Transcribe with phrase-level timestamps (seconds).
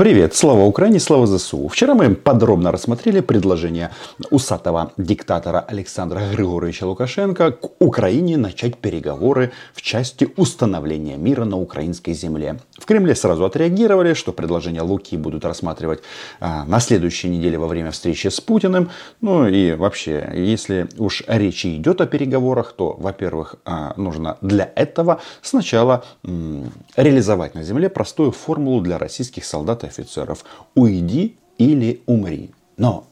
[0.00, 1.68] Привет, слава Украине, слава ЗСУ.
[1.68, 3.90] Вчера мы подробно рассмотрели предложение
[4.30, 12.14] усатого диктатора Александра Григоровича Лукашенко к Украине начать переговоры в части установления мира на украинской
[12.14, 12.60] земле.
[12.78, 16.00] В Кремле сразу отреагировали, что предложение Луки будут рассматривать
[16.40, 18.88] а, на следующей неделе во время встречи с Путиным.
[19.20, 25.20] Ну и вообще, если уж речь идет о переговорах, то, во-первых, а, нужно для этого
[25.42, 30.44] сначала м, реализовать на земле простую формулу для российских солдат и офицеров.
[30.74, 32.50] Уйди или умри.
[32.76, 33.06] Но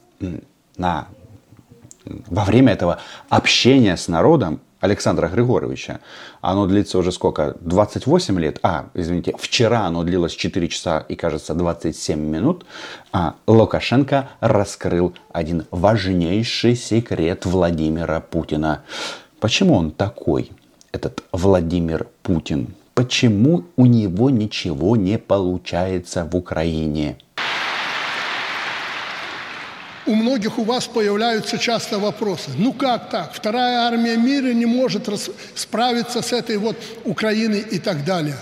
[0.77, 1.09] на,
[2.05, 6.01] во время этого общения с народом Александра Григоровича.
[6.41, 7.57] Оно длится уже сколько?
[7.61, 8.61] 28 лет?
[8.63, 12.65] А, извините, вчера оно длилось 4 часа и, кажется, 27 минут.
[13.13, 18.83] А Лукашенко раскрыл один важнейший секрет Владимира Путина.
[19.41, 20.53] Почему он такой,
[20.93, 22.75] этот Владимир Путин?
[22.99, 27.17] Почему у него ничего не получается в Украине.
[30.05, 32.51] У многих у вас появляются часто вопросы.
[32.59, 33.33] Ну как так?
[33.33, 35.09] Вторая армия мира не может
[35.55, 38.35] справиться с этой вот Украиной и так далее.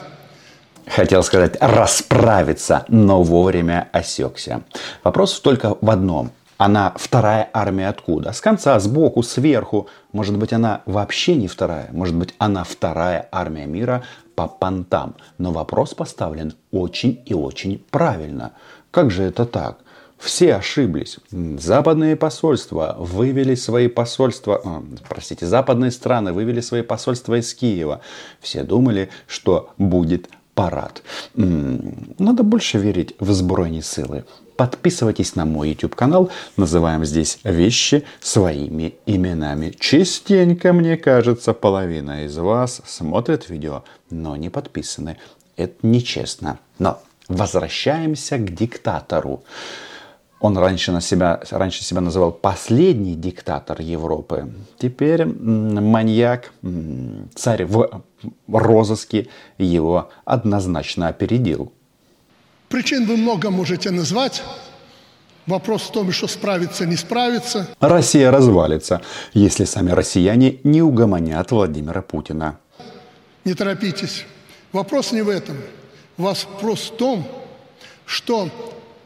[0.87, 4.63] Хотел сказать расправиться, но вовремя осекся.
[5.05, 6.31] Вопрос только в одном.
[6.59, 8.33] Она вторая армия откуда?
[8.33, 9.89] С конца, сбоку, сверху.
[10.12, 11.89] Может быть, она вообще не вторая.
[11.93, 14.05] Может быть, она вторая армия мира
[14.35, 15.15] по понтам.
[15.39, 18.53] Но вопрос поставлен очень и очень правильно.
[18.91, 19.79] Как же это так?
[20.19, 21.19] Все ошиблись.
[21.31, 28.01] Западные посольства вывели свои посольства, э, простите, западные страны вывели свои посольства из Киева.
[28.41, 31.03] Все думали, что будет парад.
[31.35, 34.25] Надо больше верить в збройні силы.
[34.57, 36.31] Подписывайтесь на мой YouTube канал.
[36.57, 39.75] Называем здесь вещи своими именами.
[39.79, 45.19] Частенько, мне кажется, половина из вас смотрит видео, но не подписаны.
[45.57, 46.59] Это нечестно.
[46.79, 49.43] Но возвращаемся к диктатору.
[50.41, 54.53] Он раньше, на себя, раньше себя называл последний диктатор Европы.
[54.79, 56.53] Теперь маньяк,
[57.35, 58.03] царь в
[58.47, 59.29] розыске
[59.59, 61.73] его однозначно опередил.
[62.69, 64.43] Причин вы много можете назвать.
[65.47, 67.69] Вопрос в том, что справиться, не справиться.
[67.79, 69.01] Россия развалится,
[69.33, 72.59] если сами россияне не угомонят Владимира Путина.
[73.45, 74.25] Не торопитесь.
[74.73, 75.57] Вопрос не в этом.
[76.17, 77.27] Вопрос в том,
[78.07, 78.51] что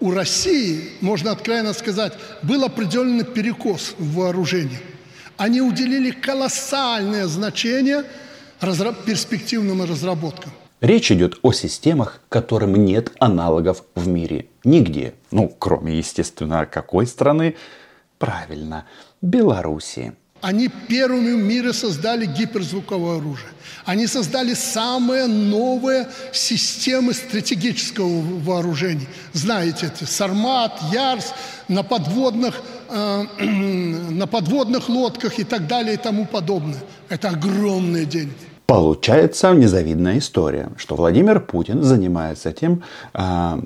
[0.01, 4.81] у России, можно откровенно сказать, был определенный перекос в вооружении.
[5.37, 8.05] Они уделили колоссальное значение
[9.07, 10.53] перспективным разработкам.
[10.81, 14.47] Речь идет о системах, которым нет аналогов в мире.
[14.65, 15.15] Нигде.
[15.31, 17.57] Ну, кроме, естественно, какой страны?
[18.19, 18.87] Правильно,
[19.21, 20.15] Белоруссии.
[20.41, 23.51] Они первыми в мире создали гиперзвуковое оружие.
[23.85, 29.07] Они создали самые новые системы стратегического вооружения.
[29.35, 31.35] Знаете, это Сармат, Ярс,
[31.69, 36.81] на подводных, э, на подводных лодках и так далее и тому подобное.
[37.11, 38.50] Это огромные деньги.
[38.71, 43.59] Получается незавидная история, что Владимир Путин занимается тем, э,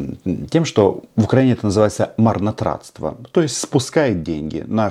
[0.51, 3.15] тем, что в Украине это называется марнотратство.
[3.33, 4.89] То есть спускает деньги на,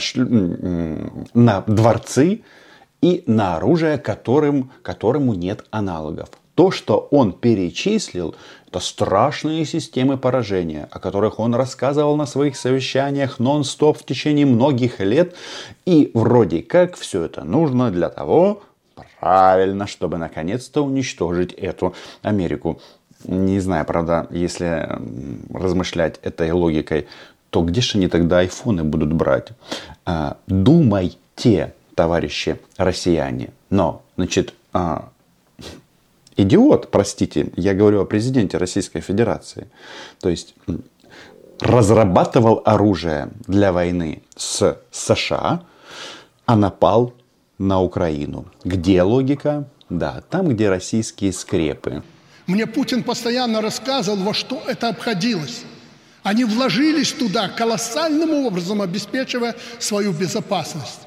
[1.34, 2.44] на дворцы
[3.02, 6.30] и на оружие, которым, которому нет аналогов.
[6.54, 8.36] То, что он перечислил,
[8.68, 15.00] это страшные системы поражения, о которых он рассказывал на своих совещаниях нон-стоп в течение многих
[15.00, 15.34] лет.
[15.88, 18.62] И вроде как все это нужно для того,
[19.20, 22.82] Правильно, чтобы наконец-то уничтожить эту Америку.
[23.26, 24.90] Не знаю, правда, если
[25.54, 27.08] размышлять этой логикой,
[27.50, 29.50] то где же они тогда айфоны будут брать?
[30.06, 33.50] А, думайте, товарищи россияне.
[33.70, 35.10] Но, значит, а,
[36.36, 39.68] идиот, простите, я говорю о президенте Российской Федерации.
[40.20, 40.56] То есть
[41.60, 45.64] разрабатывал оружие для войны с США,
[46.46, 47.14] а напал
[47.58, 48.46] на Украину.
[48.64, 49.68] Где логика?
[49.90, 52.04] Да, там, где российские скрепы.
[52.48, 55.64] Мне Путин постоянно рассказывал, во что это обходилось.
[56.24, 61.02] Они вложились туда колоссальным образом, обеспечивая свою безопасность.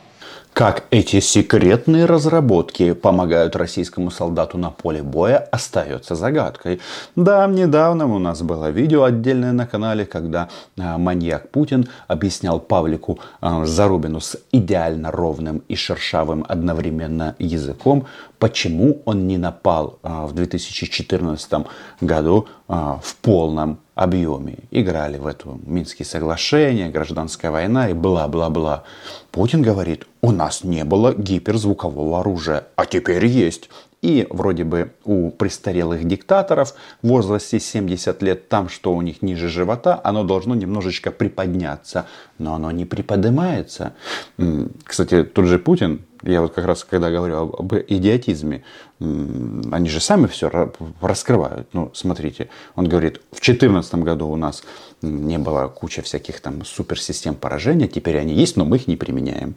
[0.57, 6.81] Как эти секретные разработки помогают российскому солдату на поле боя, остается загадкой.
[7.15, 10.49] Да, недавно у нас было видео отдельное на канале, когда
[10.79, 18.07] а, маньяк Путин объяснял Павлику а, Зарубину с идеально ровным и шершавым одновременно языком,
[18.39, 21.67] почему он не напал а, в 2014
[22.01, 24.59] году в полном объеме.
[24.71, 28.85] Играли в эту Минские соглашения, гражданская война и бла-бла-бла.
[29.33, 33.69] Путин говорит, у нас не было гиперзвукового оружия, а теперь есть.
[34.03, 39.49] И вроде бы у престарелых диктаторов в возрасте 70 лет там, что у них ниже
[39.49, 42.07] живота, оно должно немножечко приподняться.
[42.39, 43.95] Но оно не приподнимается.
[44.85, 48.65] Кстати, тот же Путин, я вот как раз когда говорю об идиотизме,
[49.01, 50.51] они же сами все
[51.01, 51.69] раскрывают.
[51.73, 54.63] Ну, смотрите, он говорит, в 2014 году у нас
[55.03, 59.55] не было куча всяких там суперсистем поражения, теперь они есть, но мы их не применяем.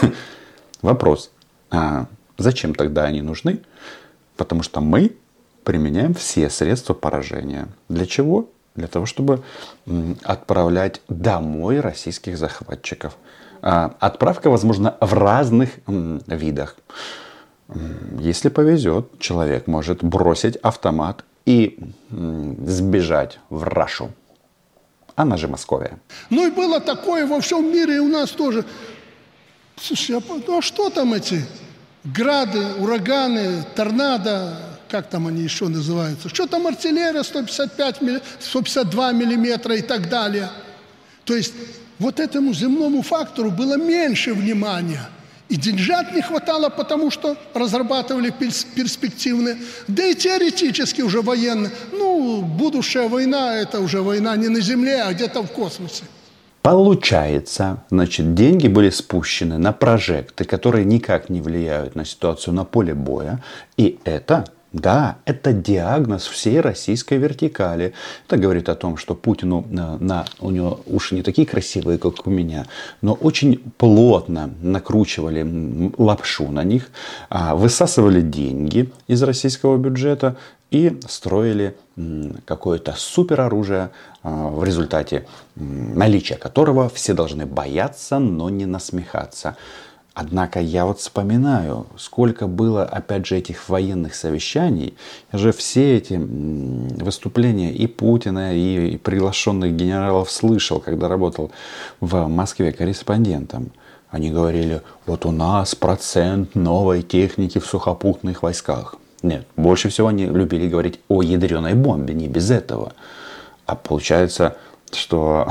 [0.82, 1.30] Вопрос,
[1.70, 2.06] а
[2.42, 3.60] зачем тогда они нужны?
[4.36, 5.16] Потому что мы
[5.64, 7.68] применяем все средства поражения.
[7.88, 8.48] Для чего?
[8.74, 9.42] Для того, чтобы
[10.22, 13.16] отправлять домой российских захватчиков.
[13.60, 16.76] А, отправка возможна в разных видах.
[18.18, 21.78] Если повезет, человек может бросить автомат и
[22.10, 24.10] сбежать в Рашу.
[25.14, 25.98] Она же Московия.
[26.30, 28.64] Ну и было такое во всем мире, и у нас тоже.
[29.76, 31.44] Слушай, а, ну а что там эти
[32.04, 34.56] грады, ураганы, торнадо,
[34.88, 36.28] как там они еще называются?
[36.28, 40.50] Что там артиллерия 155, 152 миллиметра и так далее?
[41.24, 41.54] То есть
[41.98, 45.08] вот этому земному фактору было меньше внимания.
[45.48, 51.70] И деньжат не хватало, потому что разрабатывали перспективные, да и теоретически уже военные.
[51.92, 56.04] Ну, будущая война– это уже война не на Земле, а где-то в космосе.
[56.62, 62.94] Получается, значит, деньги были спущены на прожекты, которые никак не влияют на ситуацию на поле
[62.94, 63.42] боя.
[63.76, 67.92] И это да, это диагноз всей российской вертикали.
[68.26, 72.26] Это говорит о том, что Путину на, на у него уши не такие красивые, как
[72.26, 72.66] у меня,
[73.02, 76.90] но очень плотно накручивали лапшу на них,
[77.28, 80.36] а, высасывали деньги из российского бюджета
[80.70, 81.76] и строили
[82.46, 83.90] какое-то супероружие,
[84.22, 89.56] а, в результате наличия которого все должны бояться, но не насмехаться.
[90.14, 94.94] Однако я вот вспоминаю, сколько было, опять же, этих военных совещаний.
[95.32, 101.50] Я же все эти выступления и Путина, и приглашенных генералов слышал, когда работал
[102.00, 103.72] в Москве корреспондентом.
[104.10, 108.96] Они говорили, вот у нас процент новой техники в сухопутных войсках.
[109.22, 112.92] Нет, больше всего они любили говорить о ядреной бомбе, не без этого.
[113.64, 114.58] А получается,
[114.92, 115.48] что,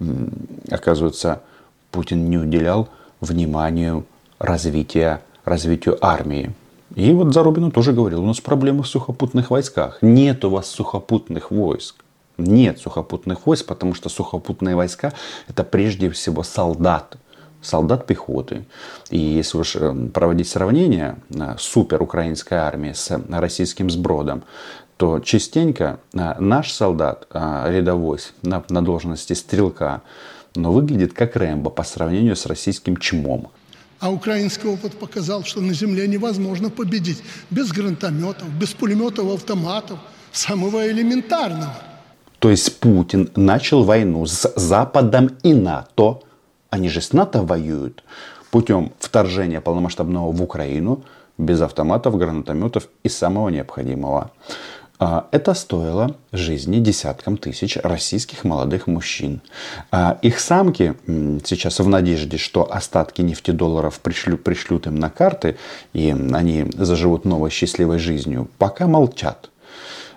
[0.70, 1.42] оказывается,
[1.92, 2.88] Путин не уделял
[3.20, 4.04] вниманию
[4.38, 6.52] развития, развитию армии.
[6.94, 9.98] И вот Зарубину тоже говорил, у нас проблемы в сухопутных войсках.
[10.02, 12.04] Нет у вас сухопутных войск.
[12.36, 15.12] Нет сухопутных войск, потому что сухопутные войска
[15.48, 17.18] это прежде всего солдаты
[17.62, 18.64] солдат пехоты.
[19.10, 24.44] И если уж э, проводить сравнение э, супер украинской армии с российским сбродом,
[24.96, 30.02] то частенько э, наш солдат рядовой на, на должности стрелка
[30.54, 33.50] но выглядит как Рэмбо по сравнению с российским чмом.
[34.00, 39.98] А украинский опыт показал, что на земле невозможно победить без гранатометов, без пулеметов, автоматов,
[40.32, 41.74] самого элементарного.
[42.38, 46.22] То есть Путин начал войну с Западом и НАТО.
[46.70, 48.02] Они же с НАТО воюют
[48.50, 51.04] путем вторжения полномасштабного в Украину
[51.36, 54.30] без автоматов, гранатометов и самого необходимого.
[55.02, 59.40] А, это стоило жизни десяткам тысяч российских молодых мужчин.
[59.90, 60.94] А, их самки
[61.42, 65.56] сейчас в надежде, что остатки нефтедолларов пришлют, пришлют им на карты,
[65.94, 69.48] и они заживут новой счастливой жизнью, пока молчат.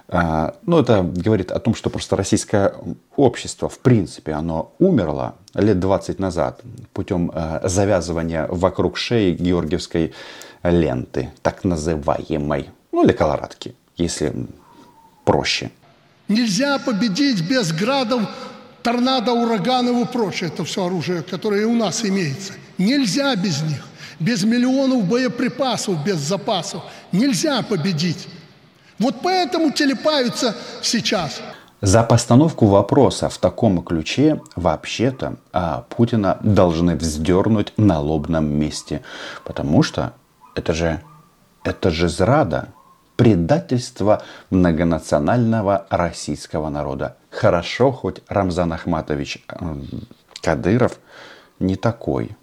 [0.09, 2.73] А, ну, это говорит о том, что просто российское
[3.15, 6.61] общество, в принципе, оно умерло лет 20 назад
[6.91, 7.31] путем
[7.63, 10.13] завязывания вокруг шеи георгиевской
[10.61, 14.33] ленты, так называемой, ну или колорадки, если
[15.23, 15.71] проще.
[16.27, 18.21] Нельзя победить без градов,
[18.81, 20.49] торнадо, ураганов и прочее.
[20.49, 22.53] Это все оружие, которое у нас имеется.
[22.77, 23.85] Нельзя без них.
[24.19, 26.83] Без миллионов боеприпасов, без запасов.
[27.11, 28.27] Нельзя победить.
[28.99, 31.41] Вот поэтому телепаются сейчас.
[31.81, 39.01] За постановку вопроса в таком ключе вообще-то а, Путина должны вздернуть на лобном месте.
[39.43, 40.13] Потому что
[40.55, 41.01] это же,
[41.65, 42.69] это же зрада
[43.15, 47.17] предательство многонационального российского народа.
[47.29, 49.43] Хорошо, хоть Рамзан Ахматович
[50.41, 50.99] Кадыров
[51.59, 52.35] не такой.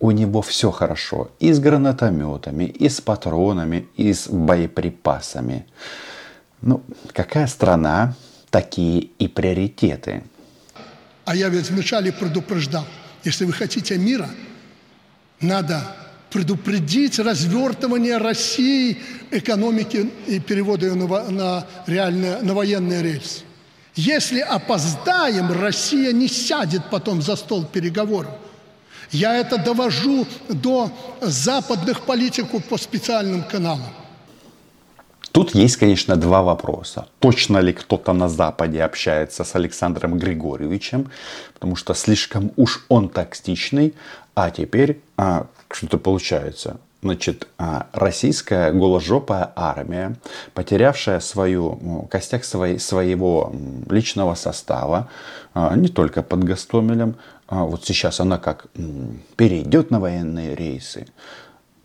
[0.00, 5.66] У него все хорошо и с гранатометами, и с патронами, и с боеприпасами.
[6.60, 8.14] Ну, какая страна,
[8.50, 10.24] такие и приоритеты.
[11.24, 12.86] А я ведь вначале предупреждал,
[13.22, 14.28] если вы хотите мира,
[15.40, 15.80] надо
[16.34, 18.98] предупредить развертывание России
[19.30, 23.44] экономики и перевода ее на, на, реальные, на военные рельсы.
[23.94, 28.32] Если опоздаем, Россия не сядет потом за стол переговоров.
[29.12, 33.92] Я это довожу до западных политиков по специальным каналам.
[35.30, 37.06] Тут есть, конечно, два вопроса.
[37.20, 41.10] Точно ли кто-то на Западе общается с Александром Григорьевичем,
[41.54, 43.94] потому что слишком уж он токсичный,
[44.34, 46.78] а теперь а, что-то получается.
[47.02, 50.16] Значит, а, российская голожопая армия,
[50.54, 53.52] потерявшая свою, костяк своей, своего
[53.90, 55.10] личного состава,
[55.52, 57.16] а, не только под Гастомелем,
[57.46, 58.68] а вот сейчас она как
[59.36, 61.06] перейдет на военные рейсы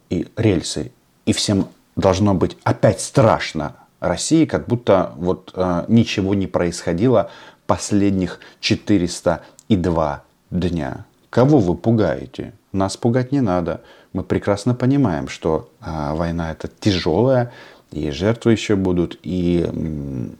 [0.09, 0.93] и рельсы,
[1.25, 1.67] и всем
[1.97, 5.53] должно быть опять страшно России, как будто вот
[5.89, 7.29] ничего не происходило
[7.67, 11.05] последних 402 дня.
[11.29, 12.53] Кого вы пугаете?
[12.71, 13.81] Нас пугать не надо.
[14.13, 17.51] Мы прекрасно понимаем, что а, война это тяжелая,
[17.91, 20.35] и жертвы еще будут, и м,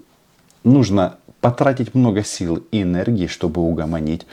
[0.63, 4.25] нужно потратить много сил и энергии, чтобы угомонить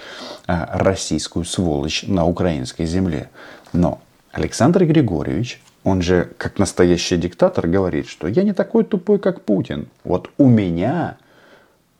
[0.47, 3.31] а, российскую сволочь на украинской земле.
[3.73, 4.01] Но
[4.33, 9.89] Александр Григорьевич, он же как настоящий диктатор говорит, что я не такой тупой, как Путин.
[10.05, 11.17] Вот у меня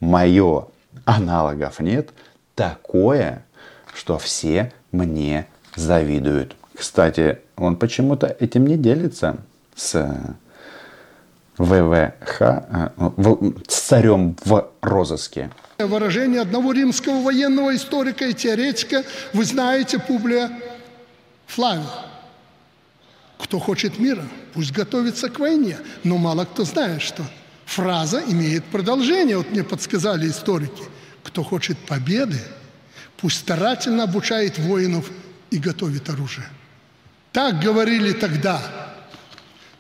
[0.01, 0.67] мое
[1.05, 2.11] аналогов нет,
[2.55, 3.46] такое,
[3.97, 6.57] что все мне завидуют.
[6.77, 9.39] Кстати, он почему-то этим не делится
[9.75, 9.95] с
[11.57, 12.89] ВВХ, э,
[13.67, 15.51] с царем в розыске.
[15.79, 20.51] Выражение одного римского военного историка и теоретика, вы знаете, Публия
[21.47, 21.87] Флавия.
[23.39, 24.25] Кто хочет мира,
[24.55, 25.79] пусть готовится к войне.
[26.05, 27.23] Но мало кто знает, что
[27.65, 29.37] фраза имеет продолжение.
[29.39, 30.85] Вот мне подсказали историки.
[31.23, 32.39] Кто хочет победы,
[33.17, 35.11] пусть старательно обучает воинов
[35.51, 36.47] и готовит оружие.
[37.33, 38.61] Так говорили тогда.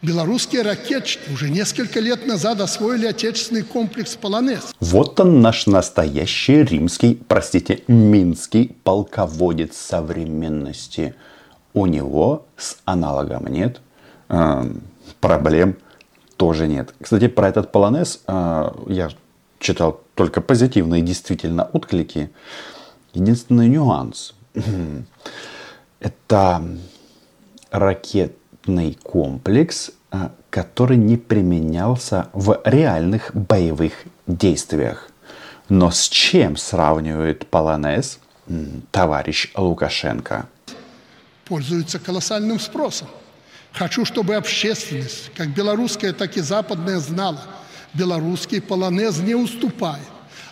[0.02, 4.74] Белорусские ракетчики уже несколько лет назад освоили отечественный комплекс «Полонез».
[4.78, 11.14] Вот он наш настоящий римский, простите, минский полководец современности.
[11.72, 13.80] У него с аналогом нет,
[14.28, 14.70] э,
[15.20, 15.76] проблем
[16.36, 16.94] тоже нет.
[17.00, 19.08] Кстати, про этот полонез э, я
[19.58, 22.30] читал только позитивные действительно отклики.
[23.16, 24.34] Единственный нюанс.
[26.00, 26.62] Это
[27.70, 35.08] ракетный комплекс, а, который не применялся в реальных боевых действиях.
[35.70, 38.18] Но с чем сравнивает Полонез
[38.90, 40.46] товарищ Лукашенко?
[41.46, 43.08] Пользуется колоссальным спросом.
[43.72, 47.40] Хочу, чтобы общественность, как белорусская, так и западная, знала,
[47.94, 50.06] белорусский полонез не уступает,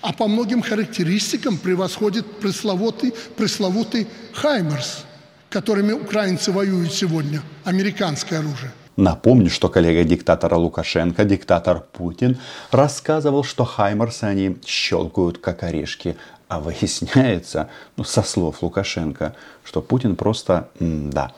[0.05, 5.07] а по многим характеристикам превосходит пресловутый, пресловутый «Хаймерс»,
[5.49, 8.71] которыми украинцы воюют сегодня, американское оружие.
[8.97, 12.37] Напомню, что коллега диктатора Лукашенко, диктатор Путин,
[12.71, 16.17] рассказывал, что хаймарсы они щелкают как орешки.
[16.49, 19.35] А выясняется, ну, со слов Лукашенко,
[19.65, 21.33] что Путин просто, да,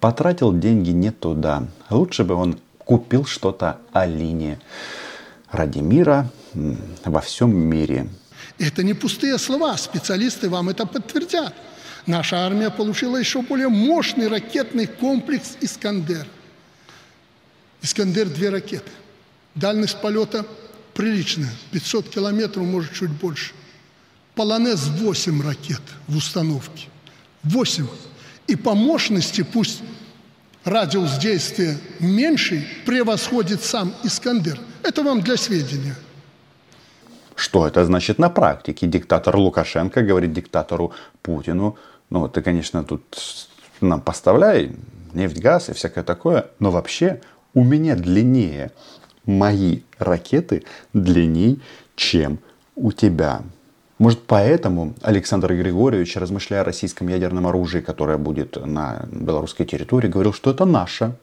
[0.00, 1.62] потратил деньги не туда.
[1.88, 4.58] Лучше бы он купил что-то Алине
[5.52, 8.08] ради мира во всем мире.
[8.58, 11.54] Это не пустые слова, специалисты вам это подтвердят.
[12.06, 16.26] Наша армия получила еще более мощный ракетный комплекс «Искандер».
[17.82, 18.90] «Искандер»– две ракеты.
[19.54, 20.46] Дальность полета
[20.94, 23.52] приличная, 500 километров, может, чуть больше.
[24.34, 26.86] «Полонез»– 8 ракет в установке.
[27.42, 27.86] 8.
[28.46, 29.82] И по мощности, пусть
[30.64, 34.58] радиус действия меньший, превосходит сам «Искандер».
[34.82, 35.96] Это вам для сведения.
[37.38, 38.88] Что это значит на практике?
[38.88, 40.92] Диктатор Лукашенко говорит диктатору
[41.22, 41.76] Путину,
[42.10, 43.16] ну, ты, конечно, тут
[43.80, 44.72] нам поставляй
[45.12, 47.20] нефть, газ и всякое такое, но вообще
[47.54, 48.72] у меня длиннее
[49.24, 51.58] мои ракеты длиннее,
[51.94, 52.40] чем
[52.74, 53.42] у тебя.
[53.98, 60.32] Может, поэтому Александр Григорьевич, размышляя о российском ядерном оружии, которое будет на белорусской территории, говорил,
[60.32, 61.16] что это наше,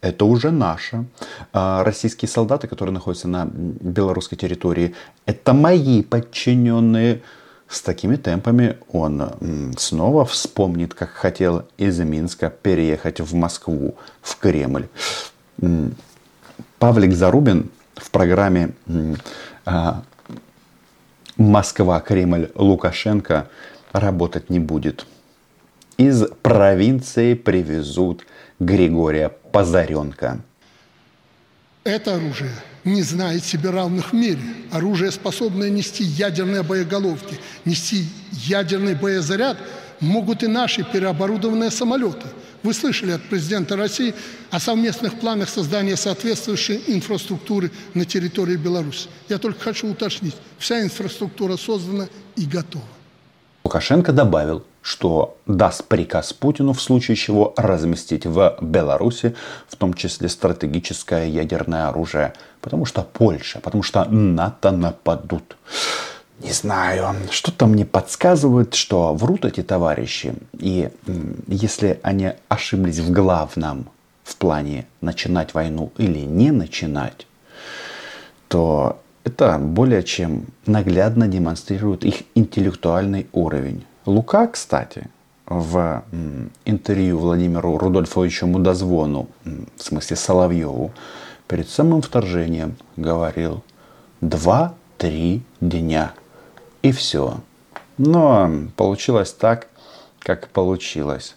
[0.00, 1.06] это уже наше.
[1.52, 4.94] А российские солдаты, которые находятся на белорусской территории,
[5.26, 7.22] это мои подчиненные,
[7.68, 9.22] с такими темпами он
[9.76, 14.88] снова вспомнит, как хотел из Минска переехать в Москву, в Кремль.
[16.80, 18.72] Павлик Зарубин в программе
[19.64, 20.02] а,
[21.40, 23.48] «Москва, Кремль, Лукашенко»
[23.92, 25.06] работать не будет.
[25.96, 28.26] Из провинции привезут
[28.58, 30.40] Григория Позаренко.
[31.82, 32.52] Это оружие
[32.84, 34.42] не знает себе равных в мире.
[34.70, 39.56] Оружие, способное нести ядерные боеголовки, нести ядерный боезаряд,
[39.98, 42.26] могут и наши переоборудованные самолеты.
[42.62, 44.14] Вы слышали от президента России
[44.50, 49.08] о совместных планах создания соответствующей инфраструктуры на территории Беларуси.
[49.28, 52.84] Я только хочу уточнить, вся инфраструктура создана и готова.
[53.64, 59.34] Лукашенко добавил, что даст приказ Путину в случае чего разместить в Беларуси,
[59.68, 65.56] в том числе стратегическое ядерное оружие, потому что Польша, потому что НАТО нападут.
[66.40, 70.32] Не знаю, что-то мне подсказывает, что врут эти товарищи.
[70.58, 70.88] И
[71.46, 73.90] если они ошиблись в главном,
[74.24, 77.26] в плане начинать войну или не начинать,
[78.48, 83.84] то это более чем наглядно демонстрирует их интеллектуальный уровень.
[84.06, 85.08] Лука, кстати,
[85.46, 86.04] в
[86.64, 90.92] интервью Владимиру Рудольфовичу Мудозвону, в смысле Соловьеву,
[91.48, 93.62] перед самым вторжением говорил
[94.22, 96.12] два-три дня.
[96.82, 97.40] И все.
[97.98, 99.68] Но получилось так,
[100.20, 101.36] как получилось.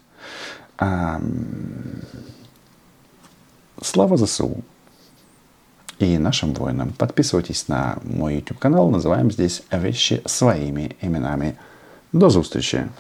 [0.77, 1.21] А,
[3.81, 4.63] слава ЗСУ
[6.00, 6.93] и нашим воинам.
[6.93, 8.89] Подписывайтесь на мой YouTube канал.
[8.89, 11.55] Называем здесь вещи своими именами.
[12.13, 12.85] До зустрічі!